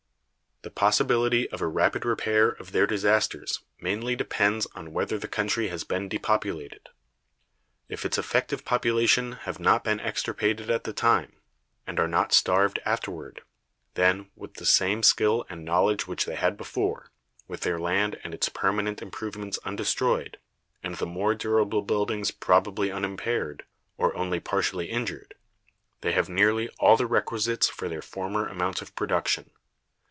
[0.63, 5.69] The possibility of a rapid repair of their disasters mainly depends on whether the country
[5.69, 6.89] has been depopulated.
[7.89, 11.37] If its effective population have not been extirpated at the time,
[11.87, 13.41] and are not starved afterward,
[13.95, 17.09] then, with the same skill and knowledge which they had before,
[17.47, 20.37] with their land and its permanent improvements undestroyed,
[20.83, 23.65] and the more durable buildings probably unimpaired,
[23.97, 25.33] or only partially injured,
[26.01, 29.49] they have nearly all the requisites for their former amount of production.